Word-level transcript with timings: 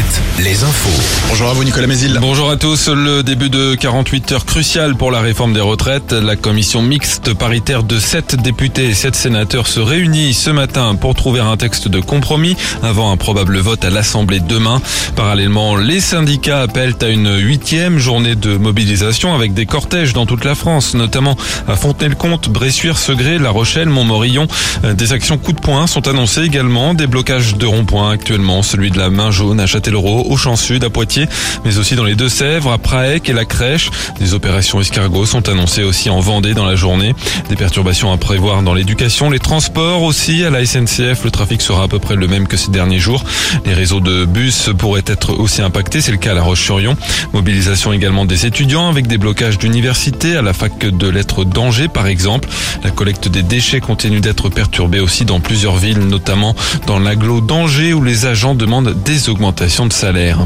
Alouette, 0.00 0.22
les 0.38 0.64
infos. 0.64 1.28
Bonjour 1.28 1.48
à 1.48 1.52
vous 1.52 1.64
Nicolas 1.64 1.86
Mézil. 1.86 2.16
Bonjour 2.20 2.50
à 2.50 2.56
tous. 2.56 2.88
Le 2.88 3.22
début 3.22 3.50
de 3.50 3.74
48 3.74 4.32
heures 4.32 4.44
crucial 4.46 4.94
pour 4.94 5.10
la 5.10 5.20
réforme 5.20 5.52
des 5.52 5.60
retraites. 5.60 6.12
La 6.12 6.36
commission 6.36 6.80
mixte 6.80 7.34
paritaire 7.34 7.82
de 7.82 7.98
7 7.98 8.36
députés 8.36 8.86
et 8.86 8.94
7 8.94 9.14
sénateurs 9.14 9.66
se 9.66 9.80
réunit 9.80 10.32
ce 10.32 10.50
matin 10.50 10.94
pour 10.94 11.14
trouver 11.14 11.40
un 11.40 11.56
texte 11.56 11.88
de 11.88 12.00
compromis 12.00 12.56
avant 12.82 13.12
un 13.12 13.16
probable 13.16 13.58
vote 13.58 13.84
à 13.84 13.90
l'Assemblée 13.90 14.40
demain. 14.40 14.80
Parallèlement, 15.16 15.76
les 15.76 16.00
syndicats 16.00 16.62
appellent 16.62 16.96
à 17.02 17.08
une 17.08 17.38
huitième 17.38 17.98
journée 17.98 18.36
de 18.36 18.56
mobilisation 18.56 19.34
avec 19.34 19.54
des 19.54 19.66
cortèges 19.66 20.12
dans 20.12 20.24
toute 20.26 20.44
la 20.44 20.54
France, 20.54 20.94
notamment 20.94 21.36
à 21.68 21.76
Fontenay-le-Comte, 21.76 22.48
Bressuire, 22.48 22.96
Segré, 22.96 23.38
La 23.38 23.50
Rochelle, 23.50 23.88
Montmorillon. 23.88 24.46
Des 24.84 25.12
actions 25.12 25.36
coup 25.36 25.52
de 25.52 25.60
poing 25.60 25.86
sont 25.86 26.08
annoncées 26.08 26.42
également, 26.42 26.94
des 26.94 27.06
blocages 27.06 27.56
de 27.56 27.66
ronds-points 27.66 28.10
actuellement, 28.10 28.62
celui 28.62 28.90
de 28.90 28.98
la 28.98 29.10
main 29.10 29.30
jaune 29.30 29.60
à 29.60 29.66
Châtellerault, 29.90 30.26
au 30.28 30.36
Champ 30.36 30.56
Sud, 30.56 30.84
à 30.84 30.90
Poitiers, 30.90 31.26
mais 31.64 31.78
aussi 31.78 31.96
dans 31.96 32.04
les 32.04 32.14
Deux-Sèvres, 32.14 32.70
à 32.70 32.78
Praec 32.78 33.28
et 33.28 33.32
la 33.32 33.44
Crèche. 33.44 33.90
Des 34.20 34.34
opérations 34.34 34.80
escargots 34.80 35.26
sont 35.26 35.48
annoncées 35.48 35.82
aussi 35.82 36.10
en 36.10 36.20
Vendée 36.20 36.54
dans 36.54 36.64
la 36.64 36.76
journée. 36.76 37.14
Des 37.48 37.56
perturbations 37.56 38.12
à 38.12 38.16
prévoir 38.16 38.62
dans 38.62 38.74
l'éducation, 38.74 39.30
les 39.30 39.38
transports 39.38 40.02
aussi. 40.02 40.44
À 40.44 40.50
la 40.50 40.64
SNCF, 40.64 41.24
le 41.24 41.30
trafic 41.30 41.60
sera 41.60 41.84
à 41.84 41.88
peu 41.88 41.98
près 41.98 42.14
le 42.14 42.28
même 42.28 42.46
que 42.46 42.56
ces 42.56 42.70
derniers 42.70 42.98
jours. 42.98 43.24
Les 43.64 43.74
réseaux 43.74 44.00
de 44.00 44.26
bus 44.26 44.70
pourraient 44.78 45.02
être 45.06 45.32
aussi 45.32 45.62
impactés, 45.62 46.00
c'est 46.00 46.12
le 46.12 46.18
cas 46.18 46.32
à 46.32 46.34
La 46.34 46.42
Roche-sur-Yon. 46.42 46.96
Mobilisation 47.32 47.92
également 47.92 48.24
des 48.26 48.46
étudiants 48.46 48.88
avec 48.88 49.06
des 49.06 49.18
blocages 49.18 49.58
d'université 49.58 50.36
à 50.36 50.42
la 50.42 50.52
fac 50.52 50.78
de 50.78 51.08
lettres 51.08 51.44
d'Angers 51.44 51.88
par 51.88 52.06
exemple. 52.06 52.48
La 52.84 52.90
collecte 52.90 53.28
des 53.28 53.42
déchets 53.42 53.80
continue 53.80 54.20
d'être 54.20 54.48
perturbée 54.50 55.00
aussi 55.00 55.24
dans 55.24 55.40
plusieurs 55.40 55.76
villes, 55.76 55.98
notamment 55.98 56.54
dans 56.86 56.98
l'agglo 56.98 57.40
d'Angers 57.40 57.92
où 57.92 58.02
les 58.02 58.26
agents 58.26 58.54
demandent 58.54 58.94
des 59.04 59.28
augmentations 59.28 59.79
de 59.86 59.92
salaire. 59.92 60.38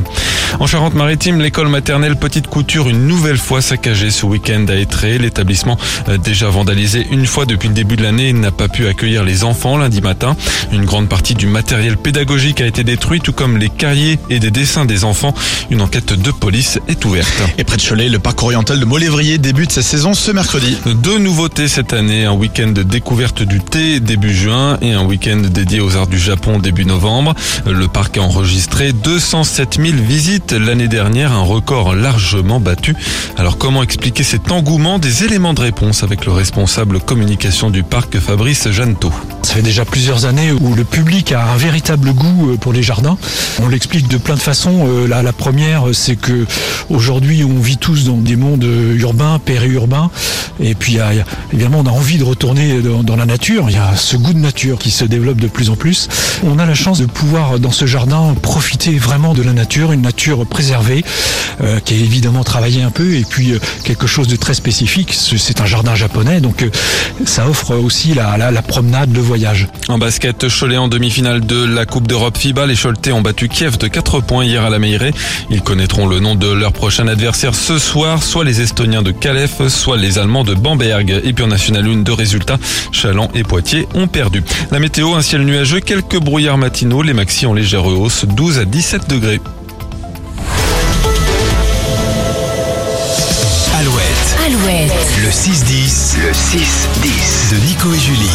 En 0.60 0.66
Charente-Maritime, 0.66 1.40
l'école 1.40 1.68
maternelle 1.68 2.16
Petite 2.16 2.46
Couture 2.46 2.88
une 2.88 3.06
nouvelle 3.08 3.38
fois 3.38 3.60
saccagée 3.60 4.10
ce 4.10 4.24
week-end 4.24 4.64
à 4.68 4.76
Étré. 4.76 5.18
L'établissement 5.18 5.76
euh, 6.08 6.16
déjà 6.16 6.48
vandalisé 6.48 7.06
une 7.10 7.26
fois 7.26 7.44
depuis 7.44 7.68
le 7.68 7.74
début 7.74 7.96
de 7.96 8.02
l'année 8.02 8.32
n'a 8.32 8.52
pas 8.52 8.68
pu 8.68 8.86
accueillir 8.86 9.24
les 9.24 9.42
enfants 9.42 9.76
lundi 9.76 10.00
matin. 10.00 10.36
Une 10.72 10.84
grande 10.84 11.08
partie 11.08 11.34
du 11.34 11.46
matériel 11.46 11.96
pédagogique 11.96 12.60
a 12.60 12.66
été 12.66 12.84
détruit, 12.84 13.20
tout 13.20 13.32
comme 13.32 13.58
les 13.58 13.68
cahiers 13.68 14.18
et 14.30 14.38
des 14.38 14.50
dessins 14.52 14.84
des 14.84 15.04
enfants. 15.04 15.34
Une 15.70 15.82
enquête 15.82 16.12
de 16.12 16.30
police 16.30 16.78
est 16.86 17.04
ouverte. 17.04 17.42
Et 17.58 17.64
près 17.64 17.76
de 17.76 17.82
Cholet, 17.82 18.08
le 18.08 18.20
parc 18.20 18.42
oriental 18.42 18.78
de 18.78 18.84
Molévrier 18.84 19.38
débute 19.38 19.72
sa 19.72 19.82
saison 19.82 20.14
ce 20.14 20.30
mercredi. 20.30 20.76
Deux 20.86 21.18
nouveautés 21.18 21.66
cette 21.66 21.92
année, 21.92 22.24
un 22.26 22.32
week-end 22.32 22.68
de 22.68 22.82
découverte 22.82 23.42
du 23.42 23.60
thé 23.60 23.98
début 23.98 24.34
juin 24.34 24.78
et 24.82 24.92
un 24.92 25.04
week-end 25.04 25.42
dédié 25.50 25.80
aux 25.80 25.96
arts 25.96 26.06
du 26.06 26.18
Japon 26.18 26.58
début 26.58 26.84
novembre. 26.84 27.34
Le 27.66 27.88
parc 27.88 28.18
a 28.18 28.22
enregistré 28.22 28.92
207 29.14 29.78
000 29.80 29.96
visites 29.98 30.50
l'année 30.50 30.88
dernière, 30.88 31.30
un 31.30 31.42
record 31.42 31.94
largement 31.94 32.58
battu. 32.58 32.96
Alors 33.36 33.58
comment 33.58 33.84
expliquer 33.84 34.24
cet 34.24 34.50
engouement 34.50 34.98
Des 34.98 35.22
éléments 35.22 35.54
de 35.54 35.60
réponse 35.60 36.02
avec 36.02 36.26
le 36.26 36.32
responsable 36.32 36.98
communication 36.98 37.70
du 37.70 37.84
parc 37.84 38.18
Fabrice 38.18 38.68
Jeannetot. 38.72 39.12
Ça 39.44 39.54
fait 39.54 39.62
déjà 39.62 39.84
plusieurs 39.84 40.24
années 40.24 40.50
où 40.50 40.74
le 40.74 40.82
public 40.82 41.30
a 41.30 41.52
un 41.52 41.56
véritable 41.56 42.12
goût 42.12 42.50
euh, 42.50 42.56
pour 42.56 42.72
les 42.72 42.82
jardins. 42.82 43.16
On 43.62 43.68
l'explique 43.68 44.08
de 44.08 44.16
plein 44.16 44.34
de 44.34 44.40
façons. 44.40 44.88
Euh, 44.88 45.06
La, 45.06 45.32
première, 45.32 45.84
c'est 45.92 46.16
que 46.16 46.46
aujourd'hui, 46.88 47.44
on 47.44 47.60
vit 47.60 47.76
tous 47.76 48.04
dans 48.04 48.16
des 48.16 48.36
mondes 48.36 48.64
euh, 48.64 48.96
urbains, 48.98 49.38
périurbains. 49.38 50.10
Et 50.60 50.74
puis, 50.74 50.98
évidemment, 51.52 51.80
on 51.80 51.86
a 51.86 51.90
envie 51.90 52.16
de 52.16 52.24
retourner 52.24 52.80
dans 52.80 53.16
la 53.16 53.26
nature. 53.26 53.66
Il 53.68 53.74
y 53.74 53.78
a 53.78 53.96
ce 53.96 54.16
goût 54.16 54.32
de 54.32 54.38
nature 54.38 54.78
qui 54.78 54.90
se 54.90 55.04
développe 55.04 55.40
de 55.40 55.48
plus 55.48 55.68
en 55.68 55.74
plus. 55.74 56.08
On 56.44 56.60
a 56.60 56.66
la 56.66 56.74
chance 56.74 57.00
de 57.00 57.06
pouvoir, 57.06 57.58
dans 57.58 57.72
ce 57.72 57.86
jardin, 57.86 58.34
profiter 58.40 58.96
vraiment 59.04 59.34
de 59.34 59.42
la 59.42 59.52
nature, 59.52 59.92
une 59.92 60.02
nature 60.02 60.46
préservée, 60.46 61.04
euh, 61.62 61.78
qui 61.80 61.94
est 61.94 62.00
évidemment 62.00 62.42
travaillée 62.44 62.82
un 62.82 62.90
peu, 62.90 63.14
et 63.14 63.24
puis 63.28 63.52
euh, 63.52 63.58
quelque 63.84 64.06
chose 64.06 64.26
de 64.28 64.36
très 64.36 64.54
spécifique. 64.54 65.12
Ce- 65.14 65.36
C'est 65.36 65.60
un 65.60 65.66
jardin 65.66 65.94
japonais, 65.94 66.40
donc 66.40 66.62
euh, 66.62 66.70
ça 67.26 67.46
offre 67.48 67.74
aussi 67.76 68.14
la, 68.14 68.62
promenade, 68.62 69.14
le 69.14 69.20
voyage. 69.20 69.68
En 69.88 69.98
basket, 69.98 70.46
Cholet 70.48 70.76
en 70.78 70.88
demi-finale 70.88 71.44
de 71.44 71.64
la 71.64 71.84
Coupe 71.86 72.08
d'Europe 72.08 72.36
FIBA, 72.38 72.66
les 72.66 72.76
Choletais 72.76 73.12
ont 73.12 73.20
battu 73.20 73.48
Kiev 73.48 73.76
de 73.78 73.86
4 73.88 74.20
points 74.20 74.44
hier 74.44 74.64
à 74.64 74.70
la 74.70 74.78
Meilleray. 74.78 75.12
Ils 75.50 75.60
connaîtront 75.62 76.06
le 76.06 76.18
nom 76.20 76.34
de 76.34 76.50
leur 76.50 76.72
prochain 76.72 77.06
adversaire 77.08 77.54
ce 77.54 77.78
soir, 77.78 78.22
soit 78.22 78.44
les 78.44 78.60
Estoniens 78.62 79.02
de 79.02 79.10
Calef, 79.10 79.66
soit 79.68 79.96
les 79.98 80.18
Allemands 80.18 80.44
de 80.44 80.54
Bamberg. 80.54 81.20
Et 81.24 81.32
puis 81.32 81.44
en 81.44 81.48
National 81.48 81.86
1, 81.86 81.96
deux 82.02 82.12
résultats, 82.12 82.58
Chaland 82.92 83.28
et 83.34 83.42
Poitiers 83.42 83.86
ont 83.94 84.06
perdu. 84.06 84.42
La 84.70 84.78
météo, 84.78 85.14
un 85.14 85.22
ciel 85.22 85.42
nuageux, 85.42 85.80
quelques 85.80 86.18
brouillards 86.18 86.58
matinaux, 86.58 87.02
les 87.02 87.12
maxi 87.12 87.44
en 87.46 87.52
légère 87.52 87.84
hausse, 87.86 88.24
12 88.24 88.58
à 88.58 88.64
17 88.64 88.93
degrés. 89.02 89.40
Alouette, 93.76 94.36
Alouette, 94.46 94.92
le 95.22 95.30
6-10. 95.30 96.16
Le 96.22 96.30
6-10. 96.32 97.50
De 97.50 97.56
Nico 97.66 97.92
et 97.92 97.98
Julie. 97.98 98.30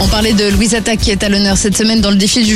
On 0.00 0.08
parlait 0.08 0.32
de 0.32 0.48
Louise 0.48 0.74
Attaque 0.74 0.98
qui 0.98 1.10
est 1.12 1.22
à 1.22 1.28
l'honneur 1.28 1.56
cette 1.56 1.76
semaine 1.76 2.00
dans 2.00 2.10
le 2.10 2.16
défi 2.16 2.42
du 2.42 2.46
jour. 2.46 2.52